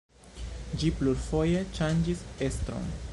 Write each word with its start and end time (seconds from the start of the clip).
Ĝi 0.83 0.89
plurfoje 1.01 1.61
ŝanĝis 1.77 2.25
estron. 2.51 2.93